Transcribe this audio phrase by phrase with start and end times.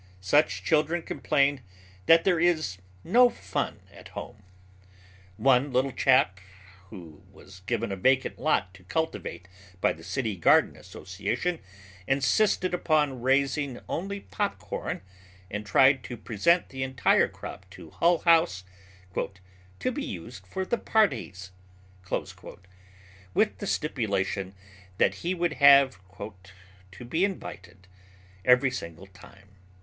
[0.19, 1.61] Such children complain
[2.07, 4.41] that there is "no fun" at home.
[5.37, 6.39] One little chap
[6.89, 9.47] who was given a vacant lot to cultivate
[9.79, 11.59] by the City Garden Association
[12.07, 15.01] insisted upon raising only popcorn
[15.51, 18.63] and tried to present the entire crop to Hull House
[19.13, 21.51] "to be used for the parties,"
[23.35, 24.55] with the stipulation
[24.97, 25.99] that he would have
[26.93, 27.87] "to be invited
[28.43, 29.49] every single time."